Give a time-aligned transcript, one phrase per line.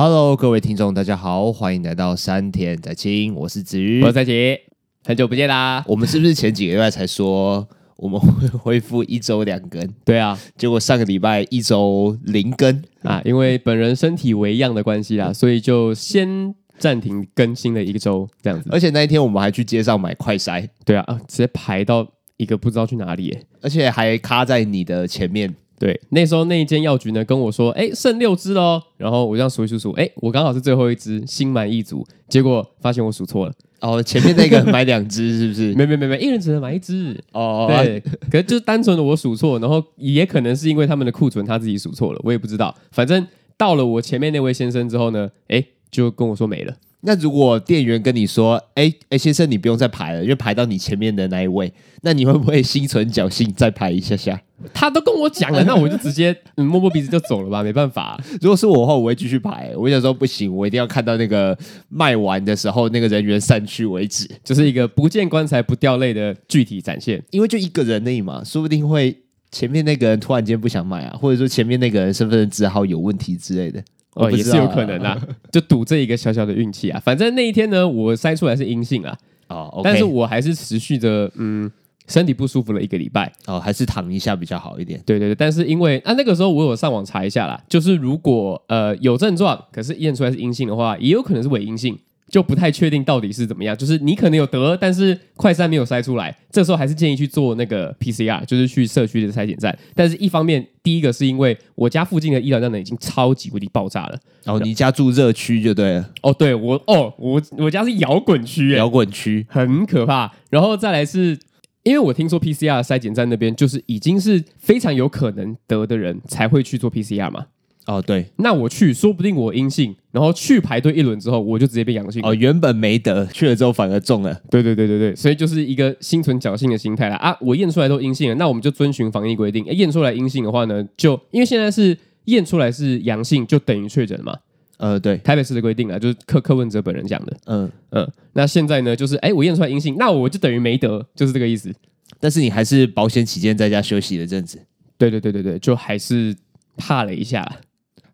[0.00, 4.56] Hello，各位听众，大家好，欢迎来到山田在清，我是子瑜，我是在奇，
[5.04, 5.84] 很久不见啦。
[5.88, 7.66] 我们是不是前几个月才说
[7.96, 9.84] 我们会恢复一周两更？
[10.04, 18.68] 对啊，结果上个礼拜一周零更啊，因为本人身体为恙的关系啦，所以就先暂停更新了一个周这样子。
[18.70, 22.06] 而且那一天我们还去街上买快筛，对啊，啊，直接排到
[22.36, 25.56] 一个不知道去哪里耶，而且还卡在你的前面。
[25.78, 28.82] 对，那时候那一间药局呢跟我说，哎，剩六支喽。
[28.96, 32.04] 然后我这样数一数数，哎，我刚好是最后一只，心满意足。
[32.28, 35.72] 结果发现我数错了，哦，前面那个买两支是不是？
[35.78, 37.16] 没没没没，一人只能买一只。
[37.32, 42.74] 哦，对，可是就是单纯的我数错，然后也可能是因为他们的库存他自己数错了，我也不知道。
[42.90, 43.24] 反正
[43.56, 46.74] 到了我前面那位先生之后呢，哎，就跟我说没了。
[47.02, 51.72] 那如果店员跟你说：“哎、欸、哎、欸，先生，你不用再排了，因为排到你前面的那一位。”
[52.02, 54.40] 那你会不会心存侥幸再排一下下？
[54.74, 58.24] 他都跟我讲了，那我就直接、 嗯、摸摸鼻子就走了吧，没办法、啊。
[58.40, 59.72] 如果是我的话，我会继续排。
[59.76, 61.56] 我想说不行，我一定要看到那个
[61.88, 67.22] 卖完的时候，那个人员散去为止，就是一个不见棺材不掉泪的具体展现。
[67.30, 69.16] 因为就一个人而已嘛，说不定会
[69.52, 73.80] 前面那个人突然间不想买啊，或者说前面那个人身份证字号有问题之类的。
[74.18, 75.18] 哦，也是有可能啊，
[75.50, 77.00] 就赌这一个小小的运气啊。
[77.04, 79.16] 反正那一天呢，我筛出来是阴性啊。
[79.48, 81.70] 哦，okay、但是我还是持续着，嗯，
[82.06, 83.32] 身体不舒服了一个礼拜。
[83.46, 85.00] 哦，还是躺一下比较好一点。
[85.06, 91.98] 对对对，但是因为啊，那个时候我有上网查一下啦，就是如果呃有症状，可是验出来是阴性的话，也有可能是伪阴性。
[92.28, 99.76] 就不太确定到底是怎么样，就是你可能有得，但是快筛没有筛出来，这时候还是建议去做那个 PCR，就是去社区的筛检站。
[99.94, 104.18] 但是一方面，第一个是因为我家附近的医疗站呢已经超级无敌爆炸了。
[104.44, 106.10] 哦，你家住热区就对了。
[106.22, 110.30] 哦，对我哦，我我家是摇滚区，摇滚区很可怕。
[110.50, 111.38] 然后再来是
[111.82, 117.46] 因为我听说 PCR 筛检站那边就是已经是非常有可能得的人才会去做 PCR 嘛。
[117.88, 122.20] 哦，对，那我去，说不定我阴性，然后去排队一轮之后，我就直接变阳性。
[122.22, 124.38] 哦，原本没得，去了之后反而中了。
[124.50, 127.16] 对对对对对，所以就是一个心存侥幸的心态啦。
[127.16, 129.64] 啊，我验出来都阴性了，那我们就遵循防疫规定。
[129.64, 134.36] 验出来阴性的话呢，就因为现在是验出来是阳性，就等于确诊嘛。
[134.76, 137.36] 呃，对，台北市的规定啊，就是柯柯文哲本人讲的。
[137.46, 141.74] 嗯嗯，那现在呢，就是哎，我验出来阴性，那我就等于没得，就是这个意思。
[142.20, 144.60] 但是你还是保险起见，在家休息了阵子。
[144.98, 146.36] 对对对对对，就还是
[146.76, 147.50] 怕了一下。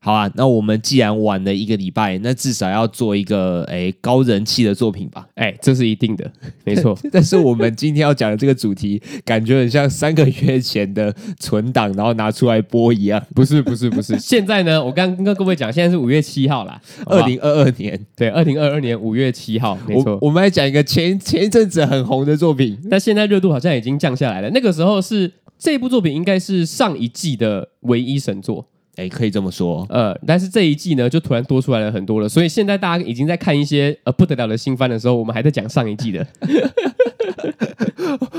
[0.04, 5.26] 好啊，那我们既然晚了一个礼拜，那至少要做一个诶高人气的作品吧？
[5.36, 6.30] 哎，这是一定的，
[6.62, 6.94] 没错。
[7.10, 13.24] 但是我们今天要讲的这个主题，感觉很像三个月前的存档，然后拿出来播一样。
[13.34, 14.14] 不是，不是，不是。
[14.20, 17.98] 现在呢，我刚刚跟各位讲，现在是五月七号啦，二零二二年。
[18.14, 20.18] 对，二零二二年五月七号，没错。
[20.20, 24.50] 我，我们来讲一个前前一阵子很红的作品，但现在热度好像已经降下来了。
[24.50, 28.66] 那个时候是这部作品，应该是上一季的唯一神作。
[28.96, 36.26] 哎，可以这么说，呃，但是这一季呢，就突然多出来了很多了，所以现在大家已经在看一些呃不得了的新番的时候，我们还在讲上一季的。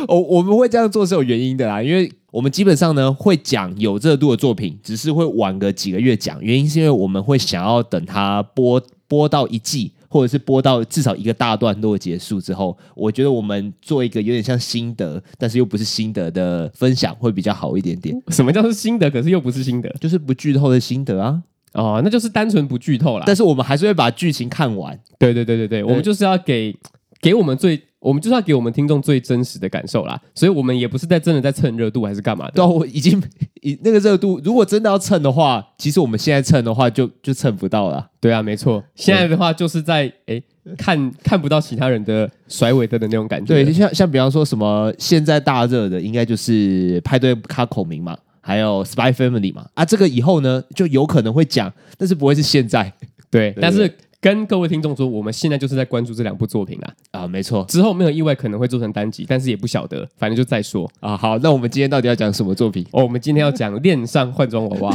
[0.08, 9.92] 我 我们会这样做是有原因的啦，因为我们基本上呢会讲有热度的作品，只是会晚个几个月讲，原因是因为我们会想要等它播播到一季。
[10.16, 18.16] 或者是播到至少一个大段落结束之后，我觉得我们做一个有点像心得，但是又不是心得的分享会比较好一点点。
[18.30, 19.12] 什么叫做心得？
[19.12, 21.44] 可是又不是心得，就是不剧透的心得啊。
[21.74, 23.26] 哦，那就是单纯不剧透啦。
[23.28, 24.98] 但是我们还是会把剧情看完。
[25.20, 26.74] 对对对对对，我们就是要给
[27.20, 27.78] 给我们最。
[28.06, 32.52] 我们就是要给我们听众最真实的感受啦，所以我们也不是在真的在蹭热度还是干嘛的。
[32.52, 33.20] 对，我已经
[33.62, 38.08] 以那个热度，如果真的要蹭的话，其实我们现在蹭的话就就蹭不到了。
[38.20, 40.40] 对啊，没错，现在的话就是在哎
[40.78, 43.64] 看看不到其他人的甩尾灯的那种感觉。
[43.64, 49.66] 对，像像比方说什么现在大热的，应该就是派对卡孔明嘛，还有 Spy Family 嘛。
[49.74, 52.94] 啊，这个以后呢就有可能会讲，但是不会是现在。
[53.32, 53.92] 对，对但是。
[54.22, 56.94] 跟各位听众说，我们现在就是在关注这两部作品啦。
[57.12, 57.64] 啊，没错。
[57.68, 61.16] 之后没有意外可能会做成单集，但是也不晓得，反正就再说啊。
[61.16, 62.84] 好，那我们今天到底要讲什么作品？
[62.92, 64.92] 哦，我们今天要讲《恋上换装娃娃》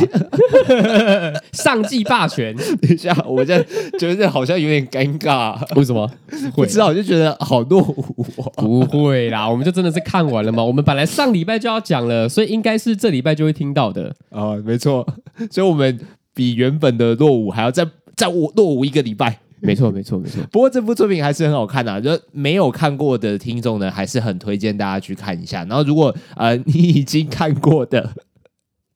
[1.52, 2.55] 上季霸权。
[2.56, 3.64] 等一下，我现在
[3.99, 5.56] 觉得这好像有点尴尬。
[5.76, 6.11] 为什么？
[6.56, 8.26] 不知道，我就觉得好落伍。
[8.56, 10.64] 不会啦，我们就真的是看完了嘛。
[10.64, 14.56] 我们本来上礼拜就要讲了，所以应该是这礼拜就会听到的啊。
[14.64, 15.06] 没错，
[15.50, 15.99] 所以我们
[16.34, 17.87] 比原本的落伍还要再。
[18.20, 20.43] 在我落伍一个礼拜，没错没错没错。
[20.52, 25.64] 不过这部作品还是很好看的，啊，就没有看过的听众呢，还是很推荐大家去看一下。
[25.64, 28.12] 然后如果呃你已经看过的，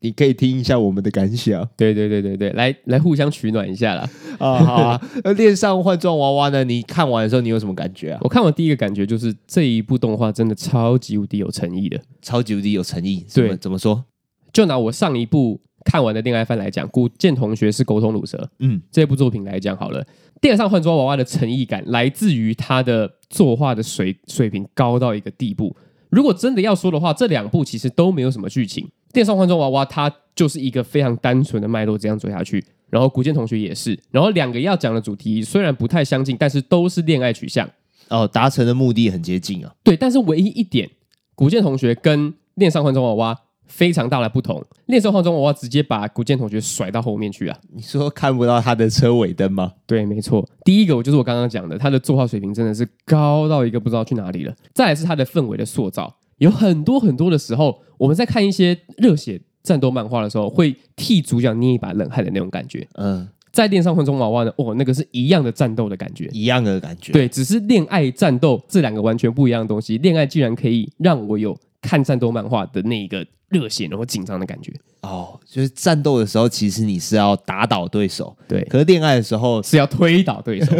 [0.00, 1.67] 你可以听一下我们的感想。
[1.75, 4.11] 对对对对对，来来互相取暖一下啦。
[4.38, 5.00] 啊好啊。
[5.25, 6.62] 那恋上换装娃娃呢？
[6.62, 8.19] 你看完的时候你有什么感觉啊？
[8.20, 13.25] 我看完第一个感觉就是这一部动画真的超级无敌有诚意的，超级无敌有诚意。
[13.35, 14.05] 对，怎么说？
[14.53, 15.62] 就拿我上一部。
[15.84, 18.50] 看完的恋爱番来讲，古剑同学是沟通鲁蛇。
[18.58, 20.04] 嗯，这部作品来讲好了，
[20.40, 25.76] 电上换装娃娃的诚意感来自于他的作画的水水平高到一个地步。
[26.08, 28.88] 如果真的要说的话，这两部其实都没有什么剧情。
[29.12, 32.64] 电上换装娃娃它就是一个非常单纯的脉络，这样走下去。
[32.90, 37.69] 然后古剑同学也是，然后两个要讲的主题虽然不太相近，但是都是恋爱取向。
[38.08, 39.75] 哦，达成的目的很接近啊。
[39.82, 40.88] 对，但是唯一一点，
[41.34, 43.40] 古剑同学跟恋上换装娃娃。
[43.66, 47.58] 非常大的不同，恋上换装娃娃直接把古建同学甩到后面去啊！
[47.72, 49.72] 你说看不到他的车尾灯吗？
[49.87, 50.49] 对，没错。
[50.64, 54.55] 第一个我就是我刚刚讲的，他的作画水平真的是高到一个不知道去哪里了。
[54.72, 62.87] 再来是他的氛围的塑造，有很多很多的时候，我们在看一些热血战斗漫画的时候，会替主角捏一把冷汗的那种感觉。
[62.94, 67.12] 嗯，在恋上换中娃娃呢，哦，那个是一样的战斗的感觉，一样的感觉。
[67.12, 71.58] 对，只是恋爱战斗这两个完全不一样的东西，恋爱竟然可以让我有
[71.88, 73.25] 看战斗漫画的那一个。
[73.50, 74.72] 热血然后紧张的感觉
[75.02, 78.64] 哦，就是战斗的时候，其实你是要打倒对手，对。
[78.64, 80.72] 可是恋爱的时候是要推倒对手，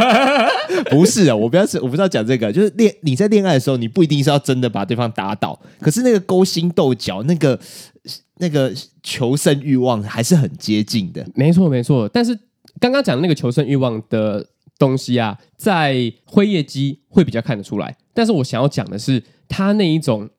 [0.88, 1.36] 不是啊？
[1.36, 7.58] 我不要是我不知道讲这个，就是恋你在恋爱的时候，你不一定是要真的把对方打倒，可是那个勾心斗角，那个
[8.38, 8.72] 那个
[9.02, 11.26] 求胜欲望还是很接近的。
[11.34, 12.08] 没错，没错。
[12.08, 12.38] 但是
[12.78, 14.46] 刚刚讲的那个求胜欲望的
[14.78, 17.94] 东西啊，在辉夜姬会比较看得出来。
[18.14, 20.30] 但是我想要讲的是，他那一种。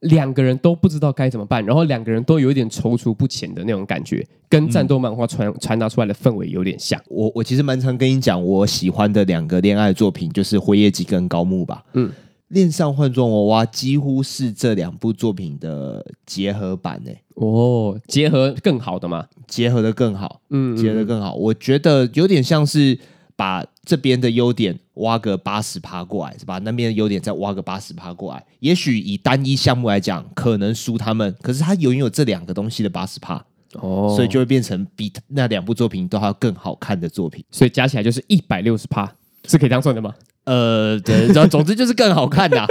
[0.00, 7.00] 两个人都不知道该怎么办，然后两个人都有一点踌躇不前的那种感觉，跟战斗漫画传传达出来的氛围有点像。
[7.08, 11.82] 我我其实蛮常跟你讲，我喜欢的两个恋爱作品就是《辉夜姬》跟《高木》吧。
[11.94, 12.08] 嗯，
[12.48, 17.18] 《恋上换装娃娃》几乎是这两部作品的结合版诶。
[17.36, 19.26] 哦，结合更好的吗？
[19.48, 21.34] 结合的更好，嗯，结合的更好。
[21.34, 22.96] 我觉得有点像是。
[23.36, 26.58] 把这边的优点挖个八十趴过来，是吧？
[26.64, 28.44] 那边的优点再挖个八十趴过来。
[28.60, 33.44] 也许以单一项目来讲，可能输他们，可是他拥有这两个东西的八十趴，
[33.74, 37.44] 哦，所以就会变成比那两部作品都还要更好看的作品。
[37.50, 39.12] 所以加起来就是一百六十趴，
[39.46, 40.14] 是可以这样算的吗？
[40.46, 42.66] 呃，对，总之就是更好看呐。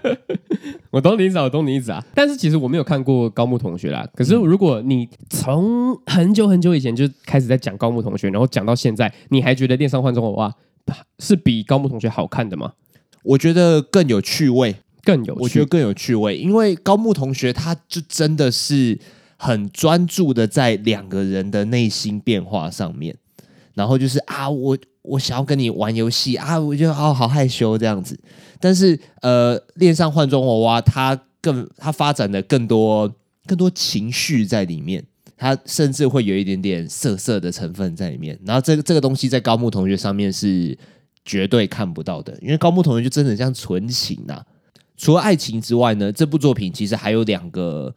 [0.90, 2.04] 我懂你意思，我懂你意思啊。
[2.14, 4.06] 但是其实我没有看过高木同学啦。
[4.14, 10.54] 可是如果你从很久很久以前就开始在讲高木同学，然后讲到现在，你还觉得恋上换装娃娃
[11.18, 12.72] 是比高木同学好看的吗？
[13.22, 18.98] 我觉得更有趣味，更有趣，我觉得更有趣味，因为高木同学他就真的是
[19.38, 23.16] 很专注的在两个人的内心变化上面，
[23.74, 24.78] 然后就是啊我。
[25.04, 28.16] 我想要跟你玩游戏啊，我觉得好好害羞这样子。
[28.60, 33.12] 但是呃，恋上换装娃娃，它更它发展的更多
[33.44, 35.04] 更多情绪在里面，
[35.36, 38.38] 它甚至会有一点点色色的成分在里面。
[38.46, 40.78] 然后这个这个东西在高木同学上面是
[41.24, 44.40] 绝对看不到的，因为高木同学就真的像纯情呐、
[44.96, 47.92] 除了爱情之外呢，这部作品其实还有两个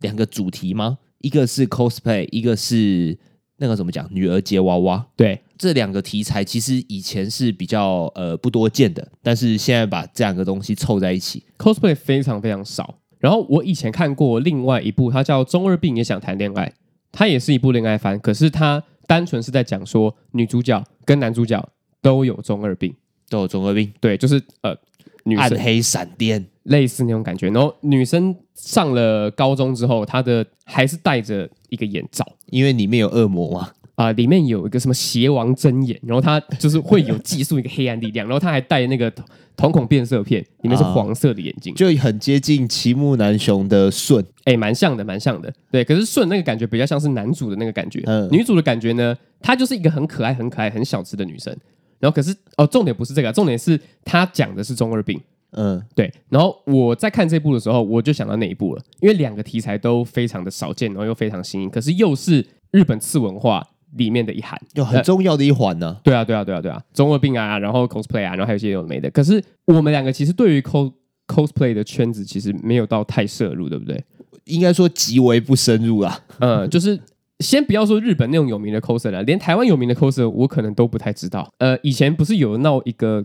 [0.00, 0.96] 两个主题吗？
[1.18, 3.18] 一个是 cosplay，一个是。
[3.58, 4.06] 那个怎么讲？
[4.10, 12.94] 女儿节娃娃，对，这两个题材其实以前是比较呃不多见的，但是现在把这两个东西凑在一起，cosplay 非常非常少。
[13.18, 16.66] 然后我以前看过另外一部，它叫《中二病也想谈恋爱》，
[17.10, 21.66] 它也是一部恋爱番，可是它单纯是在讲说女主角跟男主角
[22.02, 22.94] 都有中二病，
[23.30, 24.76] 都有中二病，对，就是呃，
[25.24, 27.48] 女生暗黑闪电类似那种感觉。
[27.48, 32.30] 然后女生上了高中之后，她的还是戴着一个眼罩。
[32.50, 39.12] 因为里面有恶魔嘛，啊、呃，里面有一个什么邪王真眼，然后他就是会有寄宿一个黑暗力量，然后他还戴那个
[39.56, 45.82] 瞳孔变色片，里面是黄色的眼睛，就很接近齐木楠雄的顺，哎，蛮像的，蛮像的，对。
[45.82, 51.56] 可是顺那个感觉比较像是男主的那个感觉，嗯，女主的感觉呢，她就是一个很可爱、很可爱、很小资的女生，
[51.98, 55.18] 然后可是哦，重点不是这个，重点是她讲的是中二病，
[55.56, 56.12] 嗯，对。
[56.28, 66.00] 然后我在看这部的时候，我就想到那一部了，因为两个题材都非常的少见，然后又非常新颖，可是又是日本次文化里面的一环，就很重要的一环呢、啊。
[66.04, 69.10] 对啊，对啊，对啊，对啊，中二病啊，然后 cosplay 啊，然后还有一些有的没的。
[69.10, 70.92] 可是我们两个其实对于 cos
[71.26, 74.02] cosplay 的圈子其实没有到太涉入，对不对？
[74.44, 76.20] 应该说极为不深入啊。
[76.38, 77.00] 嗯，就是
[77.40, 81.52] 先不要说日本那种有名的 coser 了，连台湾有名的 coser 我可能都不太知道。
[81.58, 83.24] 呃，以前不是有闹一个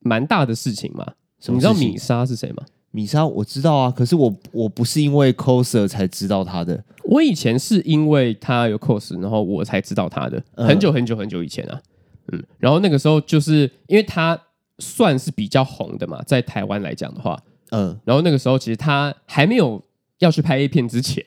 [0.00, 0.90] 蛮大的事情
[1.46, 1.54] 吗？
[1.54, 2.64] 你知道米莎是谁吗？
[2.90, 6.82] 米莎我知道啊，可是我我不是因为 coser 才知道他的。
[7.04, 10.42] 我以前是因为他有 cos，然后我才知道他的。
[10.56, 11.80] 很久很久很久以前啊，
[12.32, 14.38] 嗯，然后那个时候就是因为他
[14.78, 17.38] 算是比较红的嘛，在台湾来讲的话，
[17.70, 19.82] 嗯，然后那个时候其实他还没有
[20.18, 21.24] 要去拍 A 片之前，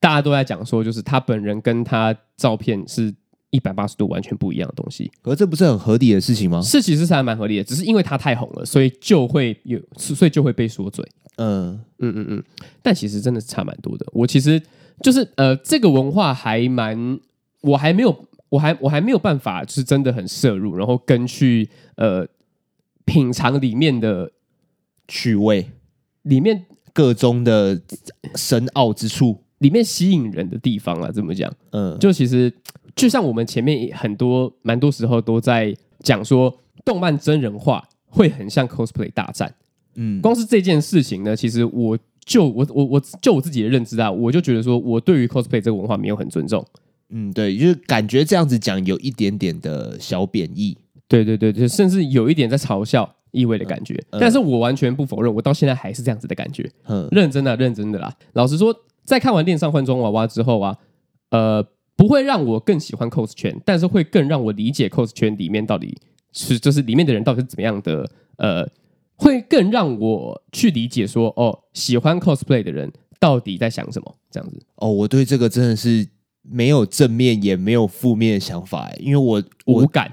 [0.00, 3.14] 大家都在讲说，就是他本人跟他照片是。
[3.50, 6.60] 一百八十度完全不一样的东西，可是这不是很合理的事情吗？
[6.60, 11.06] 是，其实是还蛮合理的，只是因为它太红了，所以就会有，所以就会被说嘴。
[11.36, 11.80] 嗯。
[11.98, 12.44] 嗯嗯嗯，
[12.82, 14.04] 但其实真的是差蛮多的。
[14.12, 14.60] 我其实
[15.00, 17.18] 就是呃，这个文化还蛮，
[17.62, 18.14] 我还没有，
[18.50, 22.26] 我还我还没有办法，就是真的很摄入，然后跟去呃
[23.06, 24.30] 品尝里面的
[25.08, 25.70] 趣味，
[26.20, 27.80] 里面各中的
[28.34, 32.52] 深奥之处，里面吸引人的地方啊，这么讲，嗯，就其实
[32.96, 36.52] 就像我们前面很多蛮多时候都在讲说，
[36.84, 39.54] 动漫真人化会很像 cosplay 大战，
[39.94, 41.96] 嗯，光是这件事情呢，其实我。
[42.26, 46.66] 就我我我就我自己的认知啊，我就觉得说，我对于 cosplay 这个文化没有很尊重。
[47.10, 50.76] 嗯，对，就是感觉这样子讲有一点点的小贬义。
[51.06, 53.94] 对对对对，甚至有一点在嘲笑意味的感觉。
[54.10, 56.68] 嗯嗯、但是我完全不否认，我到现在还是这样子的感觉。
[56.88, 58.12] 嗯，认真的、啊、认真的啦。
[58.32, 58.74] 老实说，
[59.04, 60.76] 在看完《恋上换装娃娃》之后啊，
[61.30, 61.64] 呃，
[61.96, 65.96] 不会让我更喜欢 cos 圈，但是会更让我理解 cos 圈里面到底
[66.32, 68.68] 是就是里面的人到底是怎么样的呃。
[69.18, 74.14] 会更让我去理解说，哦，喜欢 cosplay 的人到底在想什么？
[74.30, 76.06] 这样子哦，我对这个真的是
[76.42, 80.12] 没有正面也没有负面的想法，因为我无感，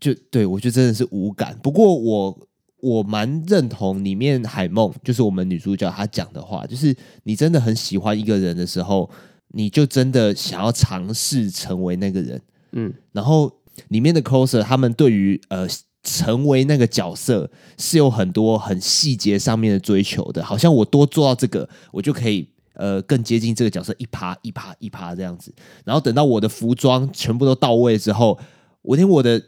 [0.00, 1.56] 就对我就真的是无感。
[1.62, 2.48] 不过我
[2.80, 9.08] 我蛮认同里面海梦，就是我们女主角她讲的话，就是你真的很喜欢一个人的时候，
[9.52, 12.42] 你就真的想要尝试成为那个人，
[12.72, 13.52] 嗯，然后
[13.88, 15.68] 里面的 coser 他们对于呃。
[16.02, 25.54] 成为那个角色是有很多很细节上面的追求的，好像我多做到这个，我就可以呃更接近这个角色一趴一趴一趴这样子。
[25.84, 28.38] 然后等到我的服装全部都到位之后，
[28.80, 29.42] 我连我的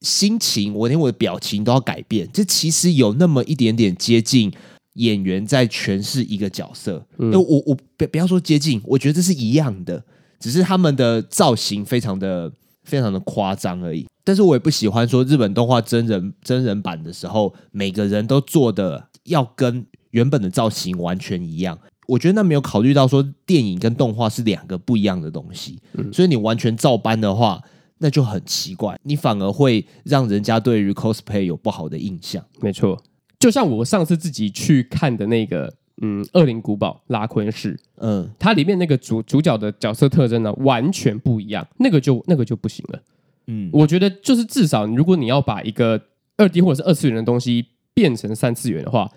[0.00, 2.26] 心情，我连我的表情都要改变。
[2.32, 4.50] 这其实有那么一点点接近
[4.98, 7.04] 演员在诠释一个角色。
[7.18, 10.04] 嗯，我我不不要说接近，我觉得这是一样的，
[10.38, 12.52] 只是他们的造型非常的
[12.84, 14.06] 非常的夸张而已。
[14.22, 21.78] 但是我也不喜欢说日本动画真人真人版的时候，每个人都做的要跟原本的造型完全一样。
[22.06, 27.62] 我觉得那没有考虑到说电影跟动画是两个不一样的东西，嗯，所以你完全照搬的话，
[27.98, 32.42] 那就很奇怪，你反而会让人家对于 cosplay 有不好的印象。
[32.60, 33.02] 没错，
[33.38, 43.00] 就像我上次自己去看的那个，嗯，《恶灵古堡》拉昆市，嗯，它里面那个主主角的角色特征呢，完全不一样，那个就那个就不行了。
[43.46, 46.00] 嗯，我觉得就是至少，如果你要把一个
[46.36, 49.10] 二 D 或者是二次元的东西变成三次元的话，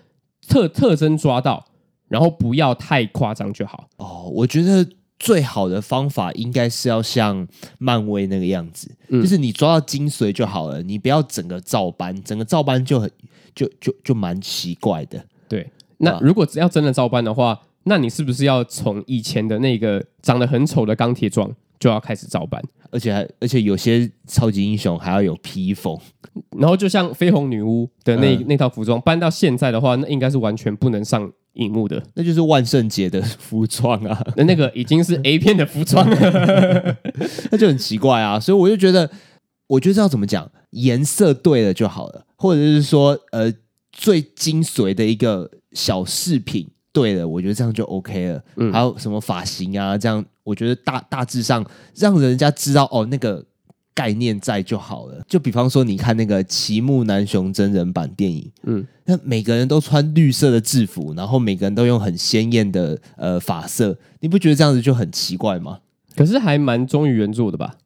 [0.48, 1.66] 特特征抓到，
[2.08, 3.88] 然后不要太夸张就好。
[3.96, 4.88] 哦，我觉得
[5.22, 7.46] 最好的方法应该是要像
[7.78, 13.08] 漫威那个样子，嗯，就是你抓到精髓就好了，你不要整个照搬，整个照搬就很
[13.54, 15.24] 就就就蛮奇怪的。
[15.48, 21.48] 对，那如果只要真的照搬的话，那你是不是要从以前的那个长得很丑的钢铁壮
[21.78, 22.60] 就要开始照搬？
[22.90, 25.96] 而且还，而且有些超级英雄还要有披风，
[26.58, 36.96] 然后就像绯红女巫的那、嗯、那套服装搬到现在的话，那应该是完全不能上荧幕的，那就是万圣节的服装啊， 那那个已经是 A 片的服装了，
[37.50, 38.38] 那就很奇怪啊。
[38.40, 39.10] 所以我就觉得，
[39.66, 43.52] 我觉得要怎么讲，颜色对了就好了，或者是说，呃，
[43.92, 48.42] 最精髓的一个小饰品对了，我觉得这样就 OK 了。
[48.56, 50.24] 嗯，还有什么发型啊，这样。
[50.44, 53.44] 我觉得大大致上让人家知道哦，那个
[53.94, 55.22] 概念在就好了。
[55.28, 65.80] 就比方说，你看那个奇木南雄真人版电影，嗯，那每个人都穿绿色的制服，然后每个人都用很鲜艳的呃发色，你不觉得这样子就很奇怪吗？
[66.14, 67.76] 可是还蛮忠于原作的吧？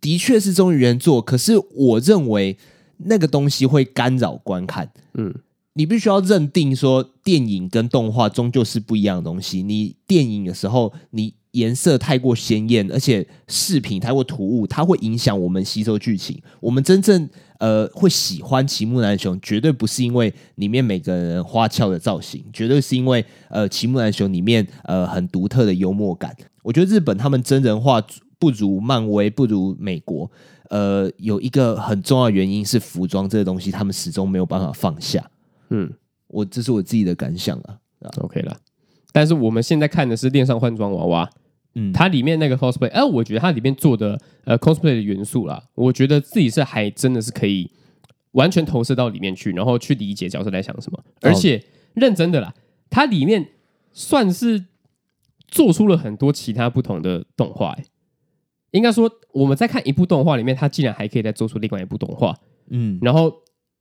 [0.00, 2.56] 的确是忠于原作，可是我认为
[2.98, 4.90] 那个东西会干扰观看。
[5.14, 5.34] 嗯，
[5.74, 9.62] 你必须要认定说，电影跟动画终究是不一样的东西。
[9.62, 16.40] 你电影的时候，你颜色太过鲜艳，而且饰品太过突兀，它会影响我们吸收剧情。
[16.60, 26.36] 我们真正呃会喜欢齐木楠雄，绝对不是因为里面每个人花俏的造型，绝对是因为呃齐木楠雄里面呃很独特的幽默感。
[26.62, 28.04] 我觉得日本他们真人化
[28.38, 30.30] 不如漫威，不如美国。
[30.68, 35.24] 呃，有一个很重要的原因是服装这个东西，他们始终没有办法放下。
[35.70, 35.90] 嗯，
[36.26, 37.78] 我这是我自己的感想啊。
[38.18, 38.56] OK 了，
[39.12, 41.30] 但是我们现在看的是恋上换装娃娃。
[41.78, 47.70] 嗯，它里面那个 cosplay，哎、呃，我觉得它里面做的呃 cosplay 的元素啦，我觉得自己是还真的是可以
[48.32, 51.04] 完全投射到里面去，然后去理解角色在想什么。
[51.20, 52.54] 而且认真的啦，
[52.88, 53.50] 它里面
[53.92, 54.64] 算是
[55.46, 57.84] 做出了很多其他不同的动画、欸。
[58.72, 62.34] 应该说，我们在看一部动画里面，它竟然还可以再做出另外一部动画，
[62.70, 63.32] 嗯，然后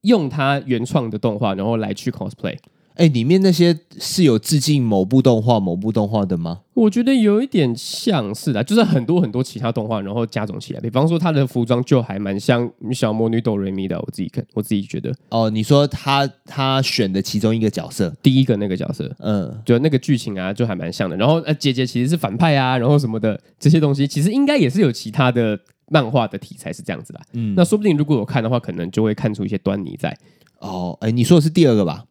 [0.02, 2.58] 用它原创的动画，然后来去 cosplay。
[2.96, 6.62] 哎，里面那些是有致敬某部动画、某部动画的吗？
[6.74, 10.80] 我觉得有一点像是的，就是很多很多其他动画，然后加总起来。
[10.80, 14.00] 比方说，他的服装就还蛮像小魔女哆瑞咪的。
[14.00, 15.14] 我自己看，我自己觉得。
[15.30, 21.18] 哦，你说他他选的其中一个角色，第一个那个角色，嗯，就那个剧情啊，就还蛮像的。
[21.18, 25.60] 然后呃，姐姐其实是反派啊，然后什么的这些东西，其实应该也是有其他的
[25.90, 27.20] 漫画的题材是这样子的。
[27.34, 30.18] 嗯，那说不定如果我看的话，可能就会看出一些端倪在。
[30.60, 32.06] 哦，哎，你说的是第二个吧？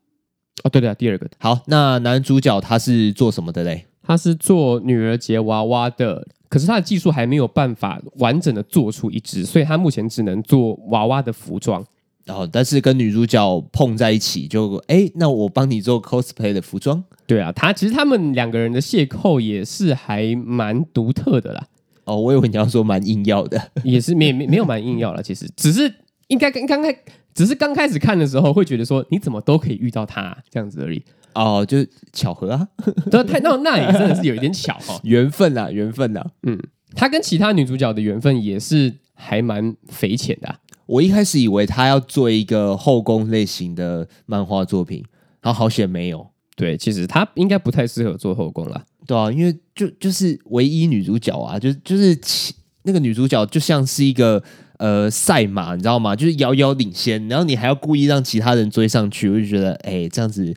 [0.63, 3.85] 哦，对对啊，第二个好，那男主角他是做什么的嘞？
[4.03, 11.85] 他是做女儿节娃娃的，可是他的技术还没有办法完整的做出一只，所以他目前只能做娃娃的服装。
[12.25, 17.03] 然后，但是跟女主角碰在一起就，就哎，那我帮你做 cosplay 的服装。
[17.27, 21.67] 对啊，他其实他们两个人的邂逅也是还蛮独特的啦。
[22.05, 25.93] 哦，我以为你要说蛮硬要的，也是没没没有蛮硬要了，其实只是
[26.29, 26.95] 应该刚刚开。
[27.35, 31.03] 只是刚开始看的时候会觉得说，你怎么都可以遇到他、啊、这样子而已
[31.35, 32.69] 哦，就是巧合啊，
[33.11, 36.57] 对，太那那也真的是有一点巧哈、哦， 缘分啊，缘分啊，嗯，
[36.95, 40.57] 他跟其他女主角的缘分也是还蛮匪浅的、啊。
[40.87, 45.05] 我一开始以为他要做一个后宫类型的漫画作品，
[45.43, 46.25] 然后好险没有。
[46.55, 54.41] 对，其实他应该不太适合做后宫啦，对啊，因为就就是唯一女主角啊，就就是其那个女主角就像是一个。
[54.79, 56.15] 呃，赛马你知道吗？
[56.17, 60.55] 就是遥遥领先，然后你还要故意让其他人追上去，我就觉得，哎，这样子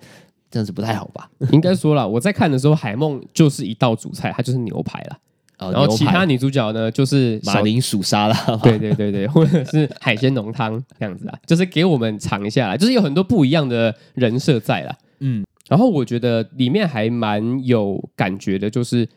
[0.49, 1.29] 这样子不太好吧？
[1.51, 5.17] 应该说了，我在看的时候，海梦就是一道主菜，它就是牛排了。
[5.59, 14.95] 哦、然后其他女主角呢，就是马铃薯沙拉， 对对对对，或者是海鲜浓汤这样子啊，就是给我们尝一下，就是有很多不一样的人设在了。
[15.19, 19.07] 嗯，然后我觉得里面还蛮有感觉的，就是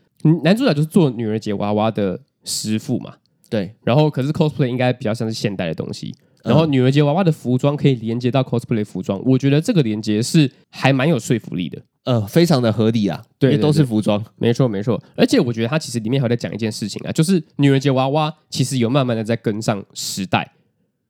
[0.42, 3.12] 男主角就是做女儿节娃娃的师傅嘛。
[3.50, 6.14] 对，然后可是 cosplay 应该比较像是现代的东西，
[6.44, 20.52] 然后女儿节娃娃的服装可以连接到 cosplay 服装，我觉得这个连接是还蛮有说服力的，呃，非常的合理啊，对，因为都是服装，没错没错，而且我觉得它其实里面还在讲一件事情啊，就是女儿节娃娃其实有慢慢的在跟上时代，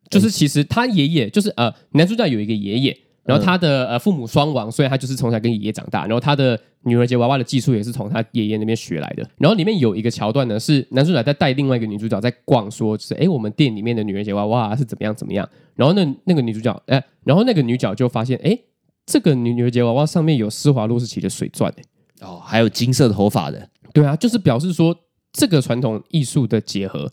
[0.08, 2.98] 就是其实他爷爷就是呃男主角有一个爷爷。
[3.24, 6.06] 然后他的呃父母双亡，所以他就是从小跟爷爷长大。
[6.06, 9.28] 然后他的女儿节娃娃的技术也是从他爷爷那边学来的。
[9.36, 15.48] 然后里面有一个桥段呢，是男主角在带另外一个女主角在逛，说就是哎，我们店里面的女儿节娃娃是怎么样怎么样。
[15.74, 18.58] 然后那那个女主角哎，然后那个女角就发现哎，
[19.06, 24.96] 这个女女儿节娃娃上面有施华洛世奇的水钻哎，哦，还有金色的头发的，对啊，就是表示说
[25.32, 27.12] 这个传统艺术的结合。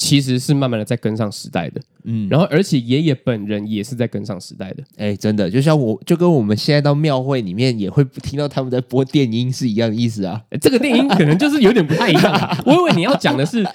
[0.00, 10.40] 其实是慢慢的在跟上时代的，嗯，然后而且爷爷本人也是在跟上时代的，哎，真的，就像我就跟我们现在到庙会里面也会听到他们在播电音是一样的意思啊。
[10.58, 12.58] 这个电音可能就是有点不太一样啊。
[12.64, 13.58] 我以为你要讲的是，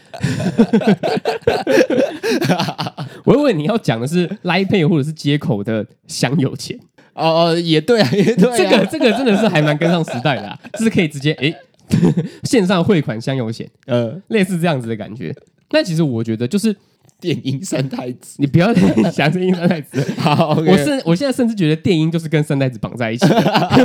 [3.23, 6.79] 我以为你要讲的是 Line Pay 或者是接口的香油钱。
[7.13, 11.53] 哦哦，也对啊，也对啊，这个这个真的是还蛮跟上时代的啊，就是可以直接哎
[12.49, 15.31] 线上汇款香油钱，呃，类似这样子的感觉。
[15.67, 16.75] 但其实我觉得，就是
[17.19, 18.73] 电音三太子， 你不要
[19.11, 20.01] 想电音三太子。
[20.17, 23.25] 好我甚我现在甚至觉得电音就是跟三太子绑在一起。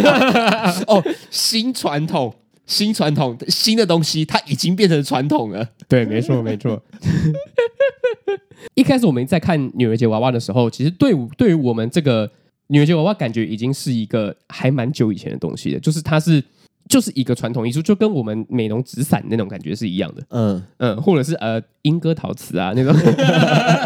[0.86, 2.34] 哦，新传统，
[2.66, 5.68] 新传统，新的东西，它已经变成传统了。
[5.88, 6.82] 对，没错，没错。
[8.74, 12.30] 一开始我们在看女儿节娃娃的时候，其实对对于我们这个
[12.68, 16.42] 女儿节娃娃，感觉已经是一个还蛮久以前的东西了，就是它是。
[16.90, 20.22] 就是一个传统艺术，就跟我们美容纸伞那种感觉是一样的。
[20.30, 22.92] 嗯嗯，或者是呃莺歌陶瓷啊那种，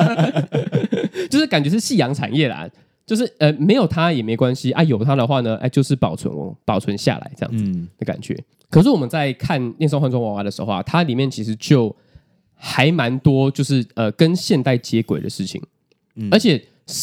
[1.29, 2.67] 就是感觉是夕阳产业啦。
[3.07, 7.63] 就是呃没有它也没关系啊，有它的话呢，哎就是保存哦，保存下来这样子
[7.99, 8.33] 的感觉。
[8.33, 11.95] 嗯、可是我们在看《恋上换装娃娃》的时候啊，它里面其实就
[12.55, 15.63] 还蛮多，就是呃跟现代接轨的事情。
[16.15, 16.59] 嗯、而且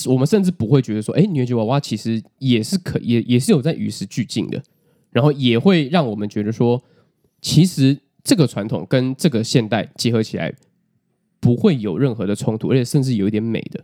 [0.07, 4.59] 我们甚至不会觉得说，哎，女儿节娃娃其实也是可也也是有在与时俱进的。
[5.11, 6.81] 然后也会让我们觉得说，
[7.41, 10.53] 其实这个传统跟这个现代结合起来，
[11.39, 13.83] 不会有任何的冲突，而且甚至有一点美的。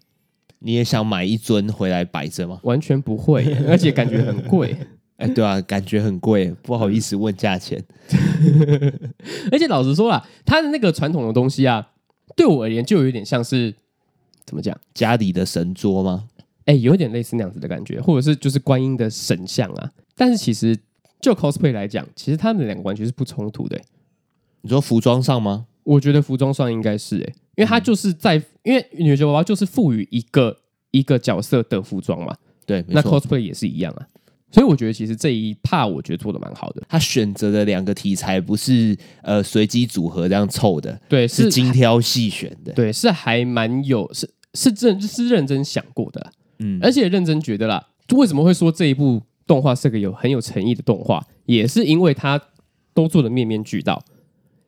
[0.60, 2.60] 你也想买一尊回来摆着吗？
[2.64, 4.76] 完全不会， 而且感觉很贵。
[5.18, 7.84] 哎，对啊，感觉很贵，不好意思问价钱。
[9.52, 11.90] 而且老实说啦，它的那个传统的东西啊，
[12.36, 13.74] 对我而言就有点像是
[14.46, 16.28] 怎么讲，家里的神桌吗？
[16.66, 19.92] 哎，有点类似那样子的感觉，或者是就是观音的神像啊。
[20.16, 20.78] 但是其实。
[21.20, 23.84] 就 cosplay 来讲，其实他们两个完全是不冲突的、欸。
[24.62, 25.66] 你说服装上吗？
[25.84, 30.58] 我觉得服装上应该是哎、欸，因为他就是在，嗯、因为女儿节娃娃就是赋予一个
[30.92, 32.36] 一个角色的服装嘛。
[32.66, 34.06] 对，那 cosplay 也是一样啊。
[34.52, 36.84] 所以我觉得其实这一 part 我觉得做的蛮好的。
[36.90, 42.74] 他选择的两个题材不是呃随机组合这样凑的，对，是，是精挑细选的。
[42.74, 46.32] 对，是还蛮有是是认是认真想过的。
[46.60, 49.24] 嗯，而且认真觉得啦，为什么会说这一部？
[49.48, 52.40] 动画是个有很有诚意的动画，也是因为它
[52.94, 54.04] 都做的面面俱到。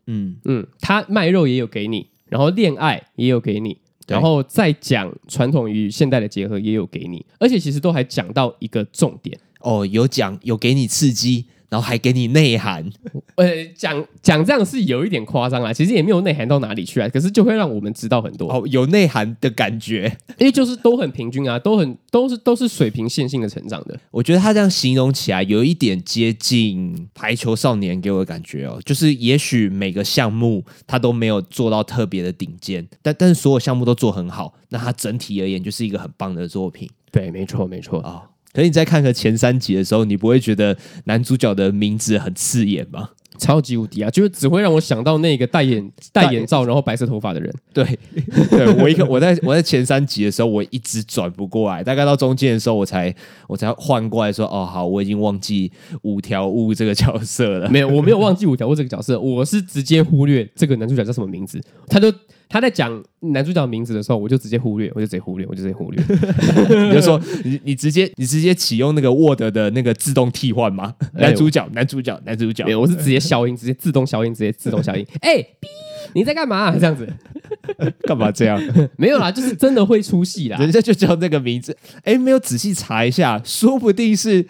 [0.08, 11.46] 嗯嗯，它卖肉也有给你，然后恋爱也有给你，然后再讲传统与现代的结合也有给你，而且其实都还讲到一个重点哦，有讲有给你刺激。
[11.70, 12.84] 然后还给你内涵，
[13.36, 23.98] 呃，讲讲这样是有一点夸张啦，其实也没有内涵到哪里去啊，可是就会让我们知道很多哦，有内涵的感觉，因为就是都很平均啊，都很都是都是水平线性的成长的。
[24.10, 36.90] 我觉得他这样形容起来有一点接近排球少年给我的感觉哦，就是也许每个项目他都没有做到特别的顶尖，但但是所有项目都做很好，那他整体而言就是一个很棒的作品。
[37.12, 38.10] 对，没错，没错啊。
[38.12, 38.22] 哦
[38.52, 43.10] 可是你在看个前三集的时候，你不会觉得男主角的名字很刺眼吗？
[43.38, 44.10] 超级无敌啊！
[44.10, 47.54] 就是只会让我想到那个戴眼戴眼罩然后白色头发的人。
[47.72, 47.86] 对，
[48.52, 53.16] 对我一个我在我在前三集的时候，我一直转不过来，大概到中间的时候，我才
[53.48, 57.70] 我才换过来说，哦，好，我已经忘记五条悟这个角色了。
[57.70, 62.14] 没有，我没有忘记五条悟这个角色，我是直接忽略这个男主角叫什么名字，他就。
[62.50, 66.04] 他在讲男主角名字的时候，我就直接忽略，我就直接忽略，我就直接忽略。
[66.90, 70.96] 你就说你你直接你直接启用那个 Word 的那个自动替换吗？
[71.14, 72.76] 男主角，男主角，男主角。
[72.76, 75.06] 我是直接消音，直接自动消音，直接自动消音。
[75.22, 75.48] 哎、欸，
[76.14, 76.76] 你在干嘛？
[76.76, 77.08] 这样子，
[78.02, 78.60] 干嘛这样？
[78.98, 80.58] 没有啦，就是真的会出戏啦。
[80.58, 84.48] 人家就叫那个名字，哎、欸，没有仔细查一下，说不定是。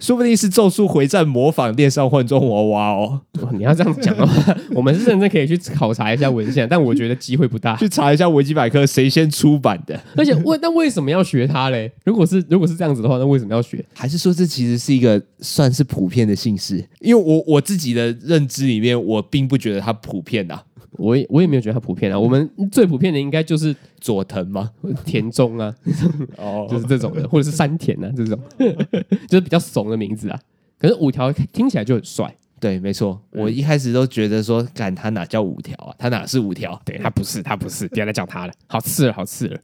[0.00, 3.20] 说不定是《咒术回战》模仿恋上换装娃娃哦。
[3.52, 7.76] 你要这样讲的话， 我们是认真可以去考察一下文献，但我觉得机会不大。
[7.76, 10.00] 去查一下维基百科，谁先出版的？
[10.16, 11.92] 而且为那为什么要学它嘞？
[12.04, 13.84] 如果是如果是这样子的话，那为什么要学？
[13.92, 16.82] 还是说这其实是一个算是普遍的姓氏？
[17.00, 20.62] 因为我我自己的认知里面，我并不觉得它普遍啊。
[20.92, 22.18] 我也我也没有觉得它普遍啊。
[22.18, 24.70] 我们最普遍的应该就是佐藤嘛？
[25.04, 25.74] 田中啊，
[26.36, 28.38] 哦，就是这种的，或者是山田啊，这种
[29.28, 30.38] 就是比较怂的名字啊。
[30.78, 32.34] 可是五条听起来就很帅。
[32.58, 33.18] 对，没错。
[33.30, 35.94] 我一开始都觉得说，干他哪叫五条啊？
[35.98, 36.78] 他哪是五条？
[36.84, 38.52] 对，他不是，他不是，别来讲他了。
[38.66, 39.58] 好刺了，好刺了。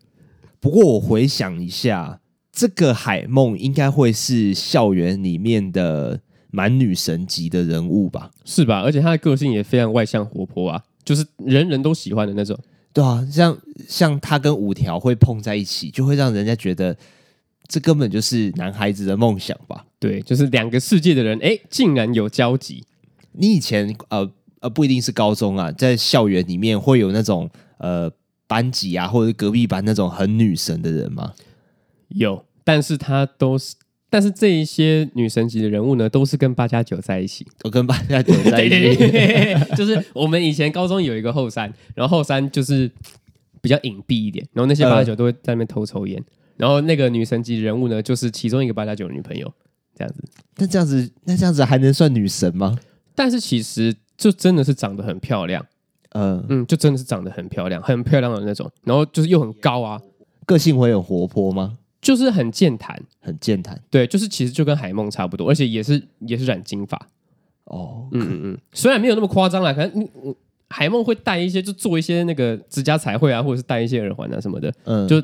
[0.61, 8.31] 不过我回想一下，这个海梦应该会是校园里面的蛮女神级的人物吧？
[8.47, 8.81] 是吧？
[8.81, 10.83] 而且他的个性也非常外向活泼啊。
[11.07, 12.59] 就是人人都喜欢的那种，
[12.93, 13.57] 对啊，像
[13.89, 16.95] 像他跟五条会碰在一起，就会让人家觉得
[17.67, 19.87] 这根本就是男孩子的梦想吧？
[19.99, 22.85] 对，就是两个世界的人，哎，竟然有交集。
[23.33, 28.11] 你以前呃呃不一定是高中啊，在校园里面会有那种呃
[28.47, 31.33] 班级啊，或者隔壁班那种很女神的人吗？
[32.09, 33.77] 有，但是他都是。
[34.17, 37.47] 但是这一些女神级的人物呢，都是跟八加九在一起。
[37.65, 42.91] 我跟八加九在一起，对 对对，就是我们以前高中有一个后山，然后后山就是
[43.61, 46.19] 比较隐蔽一点，然后那些八加九都会在那边偷抽烟，
[46.57, 49.53] 然后那个女神级人物呢，就是其中一个八加九的女朋友，
[49.95, 50.25] 这样子。
[50.57, 52.75] 那这样子，那这样子还能算女神吗？
[53.15, 55.63] 但是其实就真的是长得很漂亮，
[56.13, 60.01] 嗯嗯，就真的是长得很漂亮，很漂亮的那种，然后就是又很高啊，
[60.47, 61.77] 个性会很活泼吗？
[62.07, 66.97] 就是很健谈，很健谈，对，就是其实就跟海梦差不多，而且也是也是染金发。
[67.65, 70.09] 哦，嗯嗯嗯，虽然没有那么夸张啦，可能
[70.69, 75.21] 海梦会戴一些，就做一些那个指甲彩绘啊，或者是戴一些耳环啊什么的，嗯，就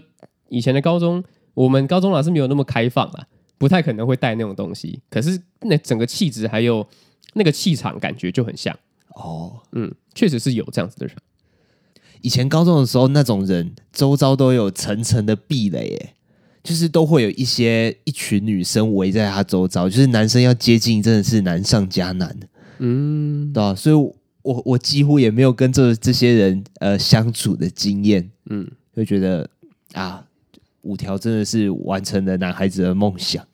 [0.48, 1.22] 以前的高中，
[1.54, 6.84] 我们高中老师没有那么开放啊，不太可能会戴那种东西，可是那整个气质还有
[7.34, 8.76] 那个气场感觉就很像。
[9.10, 11.14] 哦，嗯，确实是有这样子的人，
[12.22, 16.14] 以前高中的时候那种人周遭都有层层的壁垒，耶。
[16.62, 22.36] 就是都会有一些一群女生围在他周遭，就是男生要接近真的是难上加难，
[22.78, 23.74] 嗯，对吧？
[23.74, 23.94] 所以
[24.42, 29.48] 我我几乎也没有跟这这些人呃相处的经验，嗯，就觉得
[29.92, 30.24] 啊，
[30.82, 33.44] 五条真的是完成了男孩子的梦想，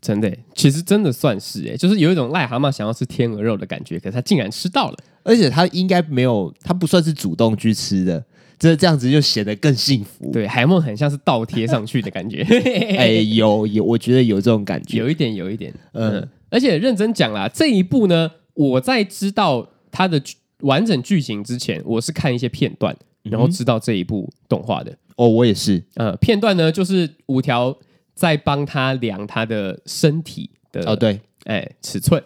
[0.00, 8.24] 真的，其实真的算是哎，就是有一种癞蛤蟆想要吃天鹅肉的感觉，可是他竟然吃到了，而且他应该没有，他不算是主动去吃的。
[8.58, 10.30] 这这样子就显得更幸福。
[10.32, 12.42] 对，海梦很像是倒贴上去的感觉。
[12.96, 15.72] 哎，有有，我觉得有这种感觉，有一点，有一点。
[15.92, 20.22] 嗯，嗯，而且认真讲啦，这一部呢，我在知道它的
[20.60, 24.96] 完整剧情之前，我是看一些片段，然后知道这一部动画的。
[25.16, 25.82] 哦，我也是。
[25.94, 27.76] 呃，片段呢，就是五条
[28.14, 30.90] 在帮他量他的身体的。
[30.90, 32.22] 哦，对，哎，尺寸。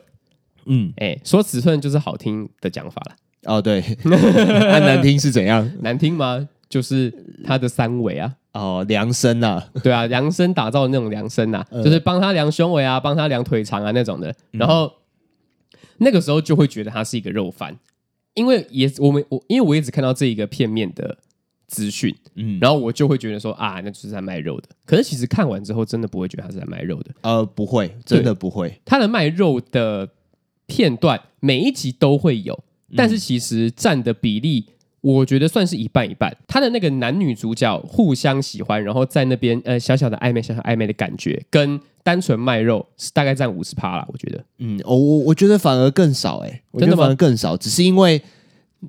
[0.66, 3.16] 嗯，哎，说尺寸就是好听的讲法了。
[3.44, 3.80] 哦，对，
[4.70, 5.70] 按难听是怎样？
[5.82, 6.48] 难听吗？
[6.68, 7.10] 就是
[7.44, 14.34] 他的三围啊，哦，量身啊，对啊，量身打造的那种量身啊，嗯、就是帮他量胸围啊，帮他量腿长啊那种的。
[14.50, 14.84] 然后、
[15.72, 17.74] 嗯、那个时候就会觉得他是一个肉贩，
[18.34, 21.16] 因为也我们我因为我一直看到这一个片面的
[21.68, 24.68] 资讯，嗯，然后我就会觉得说啊，那就是在卖肉的。
[24.84, 27.10] 可是其实看完之后，真的不会觉得他是在卖肉的。
[27.22, 28.78] 呃，不会，真的不会。
[28.84, 30.10] 他的卖肉的
[30.66, 32.62] 片段每一集都会有，
[32.96, 34.66] 但是其实占的比例，
[35.00, 36.36] 我觉得算是一半一半。
[36.46, 44.06] 他的那个男女主角互相喜欢，然后在那边呃小小的暧昧，小小暧昧的感觉，跟单纯卖肉是大概占五十趴啦。
[44.12, 48.20] 我觉得，嗯，我我我觉得反而更少哎、欸，真的反而更少，只是因为。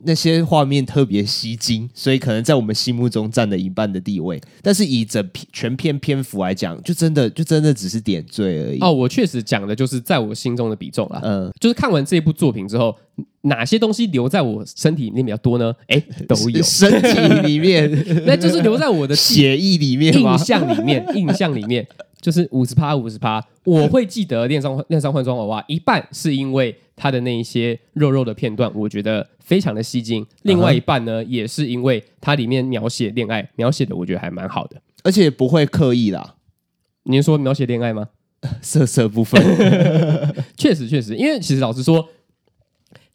[0.04, 4.39] 那些画面特别吸睛，所以可能在我们心目中占了一半的地位。
[4.62, 8.80] 但是以整篇全篇篇幅来讲，就真的就真的只是点缀而已。
[8.82, 11.19] 哦，我确实讲的就是在我心中的比重啦。
[11.23, 12.95] 嗯，就是看完这一部作品之后，
[13.41, 15.73] 哪些东西留在我身体里面比较多呢？
[15.88, 17.91] 哎，都有身体里面，
[18.28, 21.88] 那就是留在我的血液里面、印象里面、印象里面。
[22.21, 30.28] 就是五十趴五十趴，我会记得恋上恋上换装娃娃一半是因为他的那一些肉肉的片段，我觉得非常的吸睛。
[30.42, 36.36] 另外一半呢，也是因为它里面描写恋爱，描写的我觉得还蛮好的，而且不会刻意啦。
[37.04, 38.10] 您说描写恋爱吗？
[38.62, 39.42] 色色部分，
[40.58, 42.10] 确实确实，因为其实老实说，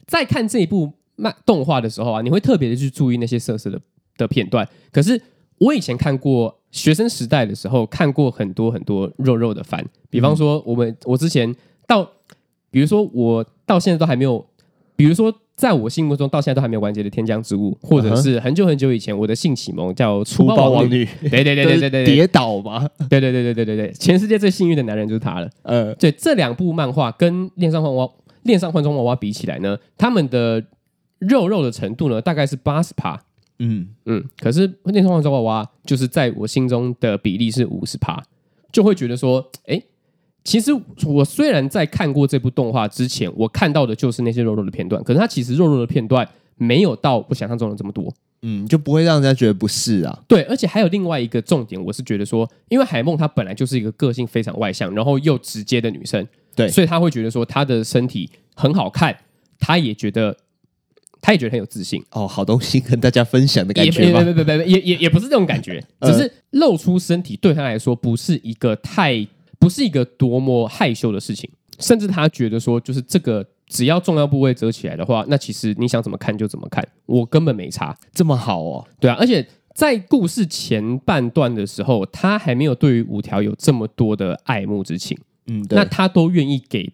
[0.07, 3.79] 在看这一部漫动画的时候啊，你会特别的去注意那些色色的
[4.17, 4.67] 的片段。
[4.91, 5.21] 可是
[5.59, 6.59] 我以前看过。
[6.75, 11.55] 学生时代的时候看过很多很多肉肉的番，比方说我们我之前
[11.87, 12.05] 到，
[12.71, 14.45] 比如说我到现在都还没有，
[14.95, 23.53] 比如说在我心目中到现在都还没有完结的《天降之物》，或者是很久很久以前我的性启蒙叫《粗暴王女》， 对对对对对 对，跌倒嘛，对对对。
[23.53, 25.49] 对对对对，全世界最幸运的男人就是他了。
[25.61, 28.09] 呃， 对，这两部漫画跟《恋上换娃
[28.43, 30.61] 恋上换装娃娃》比起来呢，他们的
[31.19, 33.19] 肉肉的程度呢，大概是八十趴。
[33.59, 33.87] 嗯。
[34.05, 38.21] 嗯，可是《恋上换装娃娃》就是在我心中的比例是五十趴，
[38.73, 39.81] 就会觉得说，哎，
[40.45, 40.71] 其实
[41.05, 50.23] 我虽然在看过这部动画之前，我看到的就是那些肉肉的片段，可是它其实肉肉的片段没有到我想象中的这么多，嗯，就不会让人家觉得不适啊。
[50.27, 59.17] 对，而且还有另外一个重点，我是觉得说，因为海梦她本来就是一个个性非常外向，然后又直接的女生，对，所以她会觉得说她的身体很好看，
[59.59, 60.37] 她也觉得。
[61.21, 64.19] 她也觉得很有自信哦，好东西跟大家分享的感觉吗？
[64.19, 69.27] 也不不不不，也也也不是这种感觉， 只是露出身体对她来说不是一个太
[69.59, 78.87] 不是一个多么害羞的事情，甚至他觉得说，就是这个只要重要部位遮起来的话，那其实你想怎么看就怎么看，我根本没差，这么好哦。
[78.99, 86.91] 对啊，而且在故事前半段的时候，他还没有对于五条有这么多的爱慕之情，嗯，那他都愿意给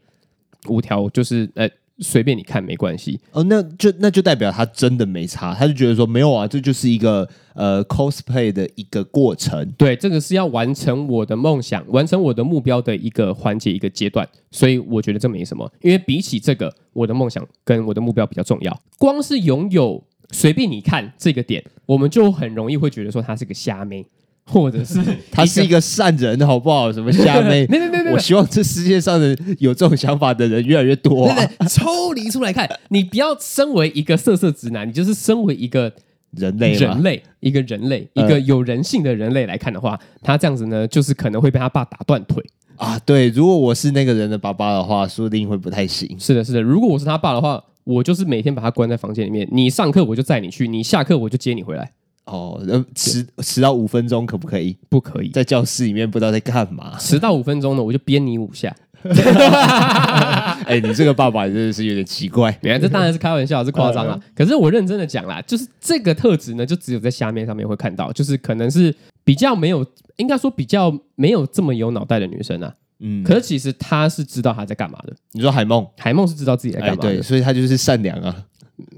[0.67, 1.69] 五条，就是呃。
[2.01, 18.81] 随便你看没关系哦，那就那就代表他真的没差，他就觉得说没有啊，这就是一个呃 cosplay 的一个过程，对，这个是要完成我的梦想、完成我的目标的一个环节、一个阶段，所以我觉得这没什么，因为比起这个，我的梦想跟我的目标比较重要。
[18.97, 24.05] 光是拥有随便你看这个点，我们就很容易会觉得说他是个瞎妹。
[24.45, 24.99] 或者是
[25.31, 26.91] 他是一个善人，好不好？
[26.91, 27.65] 什么虾妹？
[27.71, 31.35] 没没没没，我希望这世界上的有这种想法的人越来越多、啊。
[31.35, 35.91] 对对，抽离出来看，你不要身为一个色色直男，你就是身为一个
[36.31, 42.43] 人类，人类，一个人类，一个有人性的人类来看的话，他这样子呢，就是可能会被他爸打断腿
[42.77, 42.99] 啊。
[43.05, 46.15] 对，如果我是那个人的爸爸的话，说不定会不太行。
[46.19, 46.61] 是的，是的。
[46.61, 51.91] 如果我是他爸的话，我就是每天把他关在房间里面，你上课我就载你去，你下课我就接你回来。
[52.25, 52.61] 哦，
[52.95, 54.77] 迟迟到五分钟可不可以？
[54.89, 56.97] 不可以，在教室里面不知道在干嘛。
[56.99, 58.73] 迟到五分钟呢，我就鞭你五下。
[59.03, 62.55] 哎、欸，你这个爸爸真的是有点奇怪。
[62.61, 64.19] 没有，这当然是开玩笑，是夸张啊。
[64.35, 69.83] 可是我认真的讲啦，就是这个特质呢，就只有在下面上面会看到，就是可能是比较没有，
[70.17, 72.71] 应该说比较没有这么有脑袋的女生啊。
[72.99, 75.13] 嗯，可是其实她是知道她在干嘛的。
[75.31, 78.35] 你说海梦，海梦是知道自己在干嘛的，欸，对，所以她就是善良啊。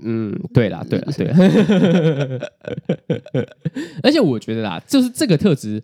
[0.02, 1.36] 嗯，对啦，对啦， 对啦。
[4.04, 5.82] 而且我觉得啦，就是这个特质，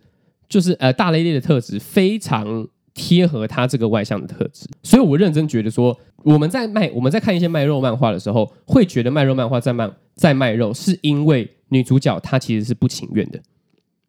[0.48, 4.66] 就是呃大咧咧的特质，非常贴合他这个外向的特质。
[4.82, 13.40] 所以我认真觉得说，我们在卖我们在看一些卖肉漫画的时候，会觉得卖肉漫画在卖在卖肉，是因为女主角她其实是不情愿的。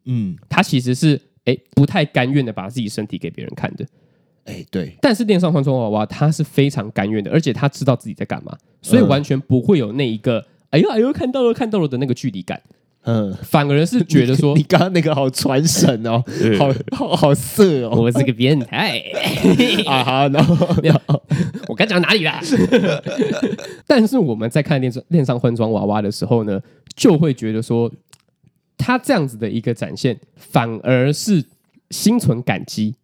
[0.04, 3.86] 嗯，她其实是哎不太甘愿的把自己身体给别人看的。
[4.44, 4.96] 哎，对。
[5.00, 8.56] 但是恋上换装娃娃，他是非常甘愿的，而且他知道自己在干嘛。
[8.80, 12.60] 所以完全不会有那一个哎呦哎呦看到了看到了的那个距离感，
[13.04, 16.22] 嗯，反而是觉得说 你刚刚那个好传神哦，
[16.58, 19.00] 好好好色哦，我是个变态
[19.86, 21.22] 啊哈，然后
[21.68, 22.40] 我刚讲哪里啦？
[23.86, 26.60] 但是我们在看恋上恋上换装娃娃的时候呢，
[26.96, 27.88] 就会觉得说
[28.76, 31.44] 他这样子的一个展现，反而是
[31.90, 32.96] 心存感激。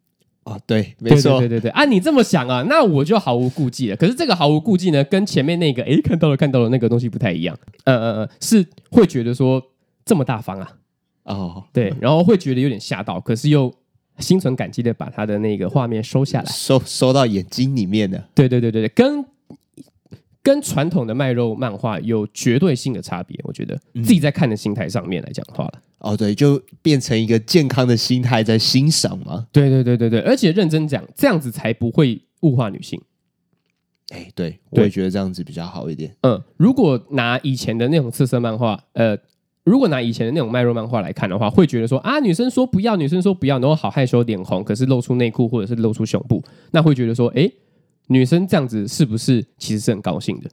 [0.48, 3.96] 哦，对，没错，对对对对啊，你这么想啊，那我就毫无顾忌了。
[3.96, 7.56] 可是这个毫无顾忌呢，跟前面那个哎看到了看到了那个东西不太一样。
[7.84, 9.62] 呃呃呃，是会觉得说
[10.04, 10.72] 这么大方啊？
[11.24, 13.72] 哦， 对，然后会觉得有点吓到，可是又
[14.18, 18.24] 心存感激的把他的那个画面收下来，收收到眼睛里面的。
[18.34, 19.24] 对对对对对，跟
[20.42, 25.82] 跟传统的卖肉漫画有绝对性的差别，我觉得自己在看的心态上面来讲的话了。
[25.98, 29.46] 哦，对，就变成一个健康的心态在欣赏嘛。
[29.50, 33.00] 对对对对对，而且认真讲，这样子才不会物化女性。
[34.10, 36.16] 哎，对，我也觉得这样子比较好一点。
[36.22, 39.18] 嗯，如果拿以前的那种色色漫画，呃，
[39.64, 47.50] 如果拿以前的那种卖肉漫画来看的话，会觉得说啊，女生说不要，女生说不要，然后好害羞，脸红，可是露出内裤或者是露出胸部，那会觉得说，哎，
[48.08, 50.50] 女生这样子是不是其实是很高兴的？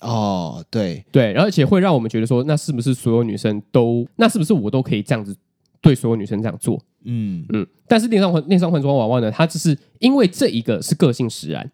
[0.00, 5.36] 哦，对对，而且会让我们觉得说，那是不是所有女生都，那是不是我都可以这样子
[5.80, 6.82] 对所有女生这样做？
[7.04, 7.66] 嗯嗯。
[7.86, 11.70] 但是恋上恋上换装娃娃呢，它只是因为这一个是个性使然。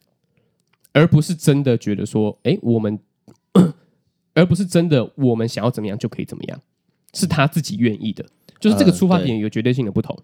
[0.94, 2.98] 而不是真的觉得说，哎，我们，
[4.34, 6.60] 而不是真的我们想要怎么样就可以怎么样，
[7.12, 8.24] 是他自己愿意的，
[8.58, 10.18] 就是这个出发点有绝对性的不同，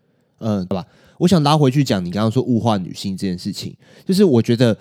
[0.44, 0.86] 嗯，对吧？
[1.18, 3.74] 我想拉回去讲你刚刚说物化女性这件事情，
[4.06, 4.76] 就是我觉得，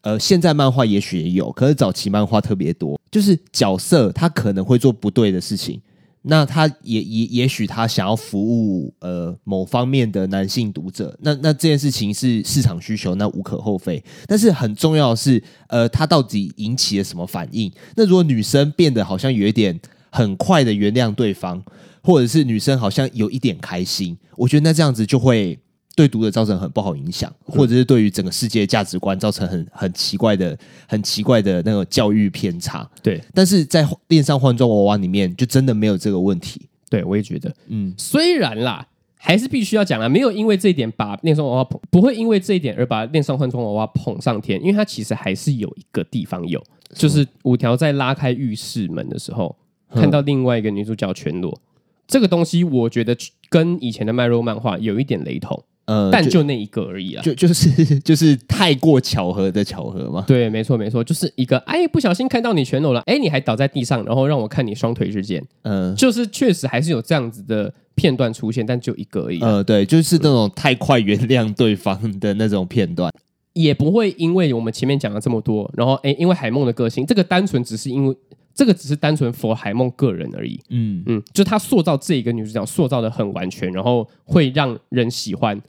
[0.00, 5.80] 呃，现在漫画也许也有，可是早期漫画特别多，就是角色他可能会做不对的事情。
[6.24, 14.00] 那他也也也许他想要服务呃某方面的男性读者，那那这件事情是市场需求，那无可厚非。
[14.28, 17.68] 但是很重要的是，呃，他到底引起了什么反应？
[17.96, 21.60] 那如果女生变得好像有一点很快的原谅对方，
[22.02, 25.58] 或者是女生好像有一点开心，我觉得那这样子就会。
[25.94, 32.90] 对读者造成很不好影响，或者是对于整个世界价值观造成很很奇怪的、很奇怪的那个教育偏差。
[33.02, 36.66] 对，但是在恋上换装娃娃里面，就真的没有这个问题。
[36.88, 46.58] 对，我也觉得，嗯，虽然啦，还是必须要讲啦，没有因为这一点把恋上娃娃捧，不会因为这一点而把恋上换装娃娃捧上天，因为它其实还是有一个地方有，
[46.94, 49.54] 就是五条在拉开浴室门的时候，
[49.94, 51.60] 看到另外一个女主角全裸，
[52.06, 53.16] 这个东西我觉得
[53.48, 55.62] 跟以前的卖肉漫画有一点雷同。
[55.84, 60.22] 呃，但就那一个而已啊，就 就是就是太过巧合的巧合嘛。
[60.28, 69.48] 对，没错没错，就是一个哎，不小心看到你全裸了，哎，你还倒在地上，然后让我看你双腿之间，嗯、呃，就是确实还是有这样子的片段出现，但就一个而已、啊。
[69.56, 73.12] 呃，对，就是那种太快原谅对方的那种片段，
[73.52, 78.16] 也不会因为我们前面讲了这么多，然后哎，因为海梦的个性，这个单纯只是因为
[78.54, 80.60] 这个只是单纯 for 海梦个人而已。
[80.70, 85.60] 嗯嗯，就他塑造这一个女主角塑造的很完全，然后会让人喜欢。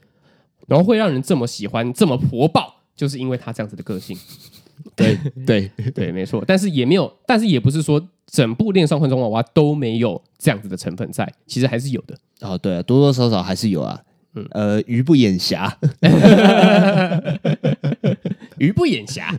[0.66, 4.16] 然后会让人这么喜欢，这么火爆，就是因为他这样子的个性。
[4.96, 6.42] 对 对对，没错。
[6.46, 12.16] 但是也没有，但是也不是说整部恋上换装娃娃都没有这样子的成分在，其实还是有的。
[12.40, 14.00] 哦，对啊，多多少少还是有啊。
[14.36, 15.78] 嗯，呃，鱼不眼瞎，
[18.56, 19.38] 鱼不眼瞎，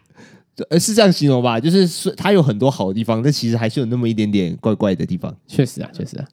[0.69, 1.59] 呃，是这样形容吧？
[1.59, 5.35] 就是它有很多好的地方，但其实还是有那么一点点怪怪的地方。
[5.47, 6.25] 确实啊，确实啊。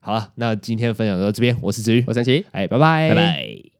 [0.00, 3.79] 好了，那今天分享到这边，我是子瑜，我是陈奇，哎，拜拜，拜拜。